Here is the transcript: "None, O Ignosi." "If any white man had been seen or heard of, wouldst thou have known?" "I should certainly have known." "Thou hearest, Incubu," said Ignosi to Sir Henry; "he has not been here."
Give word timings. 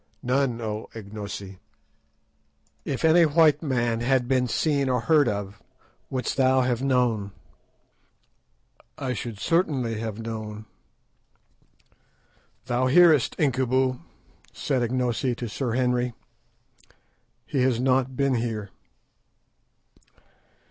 "None, 0.23 0.59
O 0.61 0.89
Ignosi." 0.95 1.59
"If 2.85 3.05
any 3.05 3.23
white 3.27 3.61
man 3.61 3.99
had 3.99 4.27
been 4.27 4.47
seen 4.47 4.89
or 4.89 5.01
heard 5.01 5.27
of, 5.29 5.61
wouldst 6.09 6.37
thou 6.37 6.61
have 6.61 6.81
known?" 6.81 7.33
"I 8.97 9.13
should 9.13 9.39
certainly 9.39 9.99
have 9.99 10.17
known." 10.17 10.65
"Thou 12.65 12.87
hearest, 12.87 13.35
Incubu," 13.37 13.99
said 14.51 14.81
Ignosi 14.81 15.35
to 15.35 15.47
Sir 15.47 15.73
Henry; 15.73 16.15
"he 17.45 17.61
has 17.61 17.79
not 17.79 18.15
been 18.17 18.33
here." 18.33 18.71